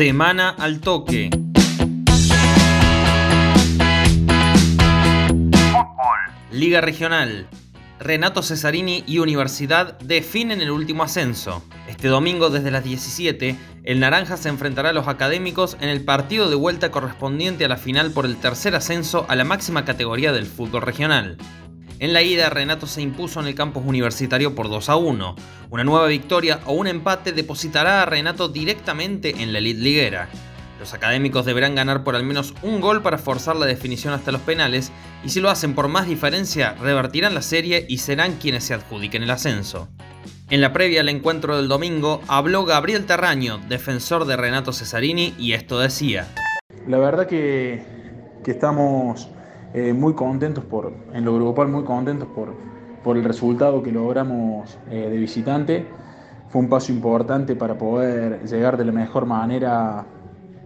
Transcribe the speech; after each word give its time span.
Semana 0.00 0.48
al 0.48 0.80
toque. 0.80 1.28
Liga 6.50 6.80
Regional. 6.80 7.46
Renato 7.98 8.42
Cesarini 8.42 9.04
y 9.06 9.18
Universidad 9.18 9.98
definen 9.98 10.62
el 10.62 10.70
último 10.70 11.02
ascenso. 11.02 11.62
Este 11.86 12.08
domingo 12.08 12.48
desde 12.48 12.70
las 12.70 12.82
17, 12.82 13.58
el 13.84 14.00
Naranja 14.00 14.38
se 14.38 14.48
enfrentará 14.48 14.88
a 14.88 14.94
los 14.94 15.06
académicos 15.06 15.76
en 15.82 15.90
el 15.90 16.02
partido 16.02 16.48
de 16.48 16.56
vuelta 16.56 16.90
correspondiente 16.90 17.66
a 17.66 17.68
la 17.68 17.76
final 17.76 18.10
por 18.10 18.24
el 18.24 18.36
tercer 18.36 18.74
ascenso 18.74 19.26
a 19.28 19.36
la 19.36 19.44
máxima 19.44 19.84
categoría 19.84 20.32
del 20.32 20.46
fútbol 20.46 20.80
regional. 20.80 21.36
En 22.00 22.14
la 22.14 22.22
ida, 22.22 22.48
Renato 22.48 22.86
se 22.86 23.02
impuso 23.02 23.40
en 23.40 23.46
el 23.46 23.54
campus 23.54 23.84
universitario 23.86 24.54
por 24.54 24.70
2 24.70 24.88
a 24.88 24.96
1. 24.96 25.36
Una 25.68 25.84
nueva 25.84 26.06
victoria 26.06 26.60
o 26.64 26.72
un 26.72 26.86
empate 26.86 27.32
depositará 27.32 28.02
a 28.02 28.06
Renato 28.06 28.48
directamente 28.48 29.42
en 29.42 29.52
la 29.52 29.58
elite 29.58 29.80
liguera. 29.80 30.30
Los 30.78 30.94
académicos 30.94 31.44
deberán 31.44 31.74
ganar 31.74 32.02
por 32.02 32.16
al 32.16 32.24
menos 32.24 32.54
un 32.62 32.80
gol 32.80 33.02
para 33.02 33.18
forzar 33.18 33.56
la 33.56 33.66
definición 33.66 34.14
hasta 34.14 34.32
los 34.32 34.40
penales 34.40 34.90
y 35.22 35.28
si 35.28 35.42
lo 35.42 35.50
hacen 35.50 35.74
por 35.74 35.88
más 35.88 36.06
diferencia, 36.06 36.74
revertirán 36.80 37.34
la 37.34 37.42
serie 37.42 37.84
y 37.86 37.98
serán 37.98 38.36
quienes 38.36 38.64
se 38.64 38.72
adjudiquen 38.72 39.22
el 39.22 39.30
ascenso. 39.30 39.88
En 40.48 40.62
la 40.62 40.72
previa 40.72 41.02
al 41.02 41.10
encuentro 41.10 41.58
del 41.58 41.68
domingo 41.68 42.22
habló 42.28 42.64
Gabriel 42.64 43.04
Terraño, 43.04 43.60
defensor 43.68 44.24
de 44.24 44.38
Renato 44.38 44.72
Cesarini, 44.72 45.34
y 45.38 45.52
esto 45.52 45.78
decía. 45.78 46.28
La 46.88 46.96
verdad 46.96 47.26
que, 47.26 47.84
estamos 48.46 49.28
eh, 49.74 49.92
muy 49.92 50.14
contentos 50.14 50.64
por, 50.64 50.92
en 51.12 51.24
lo 51.24 51.34
grupal, 51.34 51.68
muy 51.68 51.84
contentos 51.84 52.28
por, 52.28 52.54
por 53.02 53.16
el 53.16 53.24
resultado 53.24 53.82
que 53.82 53.92
logramos 53.92 54.78
eh, 54.90 55.08
de 55.10 55.16
visitante. 55.16 55.86
Fue 56.48 56.60
un 56.60 56.68
paso 56.68 56.92
importante 56.92 57.54
para 57.54 57.78
poder 57.78 58.44
llegar 58.44 58.76
de 58.76 58.84
la 58.84 58.92
mejor 58.92 59.26
manera 59.26 60.04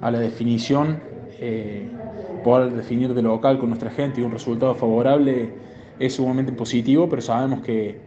a 0.00 0.10
la 0.10 0.18
definición, 0.18 1.00
eh, 1.40 1.88
poder 2.42 2.72
definir 2.72 3.14
de 3.14 3.22
local 3.22 3.58
con 3.58 3.68
nuestra 3.68 3.90
gente 3.90 4.20
y 4.20 4.24
un 4.24 4.32
resultado 4.32 4.74
favorable 4.74 5.54
es 5.98 6.14
sumamente 6.14 6.52
positivo, 6.52 7.08
pero 7.08 7.22
sabemos 7.22 7.60
que, 7.60 8.00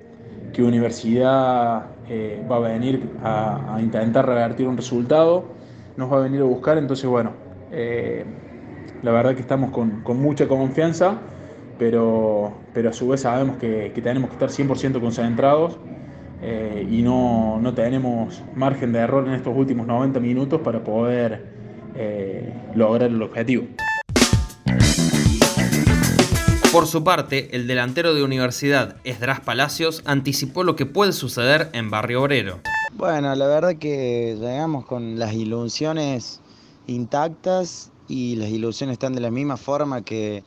que 0.53 0.64
Universidad 0.64 1.86
eh, 2.09 2.45
va 2.50 2.58
a 2.58 2.59
venir 2.59 3.09
a, 3.23 3.78
intentar 3.80 4.26
revertir 4.26 4.67
un 4.67 4.78
resultado, 4.78 5.45
nos 5.98 6.11
va 6.11 6.17
a 6.17 6.20
venir 6.22 6.42
a 6.42 6.45
buscar, 6.45 6.78
entonces 6.78 7.09
bueno, 7.09 7.31
eh, 7.72 8.26
la 9.04 9.12
verdad 9.12 9.36
que 9.36 9.42
estamos 9.42 9.72
con, 9.72 10.02
con, 10.02 10.22
mucha 10.22 10.48
confianza, 10.48 11.20
pero, 11.80 12.54
pero 12.74 12.90
a 12.90 12.94
su 12.94 13.08
vez 13.08 13.22
sabemos 13.22 13.58
que, 13.58 13.92
que 13.94 14.02
tenemos 14.02 14.30
que 14.30 14.36
estar 14.36 14.50
100% 14.50 15.00
concentrados. 15.00 15.78
y 16.90 17.02
no, 17.04 17.60
no 17.62 17.73
tenemos 17.73 18.44
margen 18.56 18.92
de 18.94 19.00
error 19.00 19.28
en 19.28 19.34
estos 19.34 19.56
últimos 19.56 19.86
90 19.86 20.20
minutos 20.20 20.62
para 20.62 20.84
poder 20.84 21.52
eh, 21.96 22.54
lograr 22.73 23.10
el 23.10 23.22
objetivo. 23.22 23.66
Por 26.72 26.88
su 26.88 27.04
parte, 27.04 27.54
el 27.54 27.68
delantero 27.68 28.14
de 28.14 28.23
Universidad, 28.23 28.95
Esdras 29.04 29.42
Palacios, 29.42 30.02
anticipó 30.06 30.64
lo 30.64 30.78
que 30.78 30.86
puede 30.86 31.12
suceder 31.12 31.70
en 31.73 31.90
Barrio 31.90 32.22
Obrero. 32.22 32.60
Bueno, 32.94 33.36
la 33.36 33.45
verdad 33.45 33.76
que 33.76 34.38
llegamos 34.40 34.86
con 34.86 35.20
las 35.20 35.34
ilusiones 35.34 36.40
intactas 36.88 37.92
y 38.12 38.36
las 38.36 38.50
ilusiones 38.50 38.95
están 38.95 39.14
de 39.14 39.22
la 39.22 39.31
misma 39.31 39.56
forma 39.56 40.02
que 40.02 40.44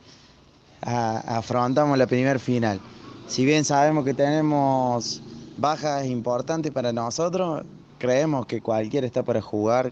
afrontamos 0.81 1.97
la 1.97 2.05
primera 2.05 2.37
final. 2.37 2.79
Si 3.27 3.43
bien 3.43 3.65
sabemos 3.65 4.05
que 4.05 4.13
tenemos 4.13 5.23
bajas 5.57 6.05
importantes 6.05 6.71
para 6.71 6.93
nosotros, 6.93 7.63
creemos 7.97 8.45
que 8.45 8.61
cualquiera 8.61 9.07
está 9.07 9.23
para 9.23 9.41
jugar 9.41 9.91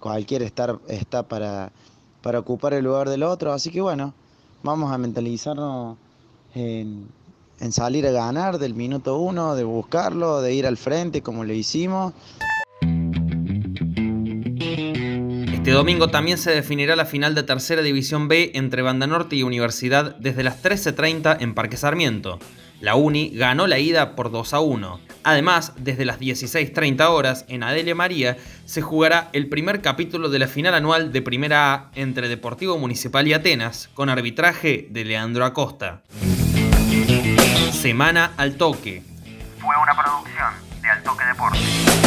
cualquier 0.00 0.42
estar, 0.42 0.78
está 0.86 1.22
para, 1.22 1.72
para 2.20 2.40
ocupar 2.40 2.74
el 2.74 2.84
lugar 2.84 3.08
del 3.08 3.22
otro. 3.22 3.54
Así 3.54 3.70
que 3.70 3.80
bueno, 3.80 4.12
vamos 4.62 4.92
a 4.92 4.98
mentalizarnos 4.98 5.96
en, 6.54 7.08
en 7.58 7.72
salir 7.72 8.06
a 8.06 8.10
ganar 8.10 8.58
del 8.58 8.74
minuto 8.74 9.16
uno, 9.18 9.54
de 9.54 9.64
buscarlo, 9.64 10.42
de 10.42 10.52
ir 10.52 10.66
al 10.66 10.76
frente 10.76 11.22
como 11.22 11.42
lo 11.42 11.54
hicimos. 11.54 12.12
Este 15.64 15.72
domingo 15.72 16.08
también 16.08 16.36
se 16.36 16.50
definirá 16.50 16.94
la 16.94 17.06
final 17.06 17.34
de 17.34 17.42
Tercera 17.42 17.80
División 17.80 18.28
B 18.28 18.50
entre 18.52 18.82
Banda 18.82 19.06
Norte 19.06 19.34
y 19.36 19.44
Universidad 19.44 20.14
desde 20.16 20.42
las 20.42 20.62
13.30 20.62 21.38
en 21.40 21.54
Parque 21.54 21.78
Sarmiento. 21.78 22.38
La 22.82 22.96
Uni 22.96 23.30
ganó 23.30 23.66
la 23.66 23.78
ida 23.78 24.14
por 24.14 24.30
2 24.30 24.52
a 24.52 24.60
1. 24.60 25.00
Además, 25.22 25.72
desde 25.78 26.04
las 26.04 26.20
16.30 26.20 27.08
horas 27.08 27.46
en 27.48 27.62
Adelia 27.62 27.94
María 27.94 28.36
se 28.66 28.82
jugará 28.82 29.30
el 29.32 29.48
primer 29.48 29.80
capítulo 29.80 30.28
de 30.28 30.40
la 30.40 30.48
final 30.48 30.74
anual 30.74 31.14
de 31.14 31.22
Primera 31.22 31.72
A 31.72 31.90
entre 31.94 32.28
Deportivo 32.28 32.76
Municipal 32.76 33.26
y 33.26 33.32
Atenas, 33.32 33.88
con 33.94 34.10
arbitraje 34.10 34.88
de 34.90 35.06
Leandro 35.06 35.46
Acosta. 35.46 36.02
Semana 37.72 38.32
al 38.36 38.56
Toque. 38.56 39.02
Fue 39.60 39.74
una 39.82 39.94
producción 39.94 40.52
de 40.82 40.90
Al 40.90 41.02
Toque 41.02 41.24
Deportes. 41.24 42.03